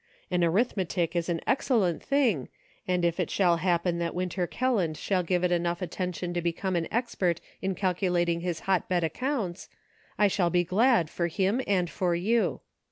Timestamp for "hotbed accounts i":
8.61-10.27